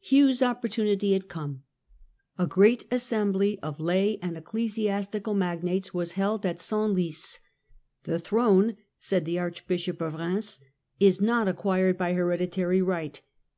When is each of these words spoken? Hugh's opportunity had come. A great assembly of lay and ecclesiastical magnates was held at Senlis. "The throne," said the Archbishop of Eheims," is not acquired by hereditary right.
Hugh's 0.00 0.40
opportunity 0.40 1.12
had 1.12 1.28
come. 1.28 1.62
A 2.38 2.46
great 2.46 2.86
assembly 2.90 3.58
of 3.60 3.78
lay 3.78 4.16
and 4.22 4.34
ecclesiastical 4.34 5.34
magnates 5.34 5.92
was 5.92 6.12
held 6.12 6.46
at 6.46 6.56
Senlis. 6.62 7.38
"The 8.04 8.18
throne," 8.18 8.76
said 8.98 9.26
the 9.26 9.38
Archbishop 9.38 10.00
of 10.00 10.14
Eheims," 10.14 10.58
is 11.00 11.20
not 11.20 11.48
acquired 11.48 11.98
by 11.98 12.14
hereditary 12.14 12.80
right. 12.80 13.20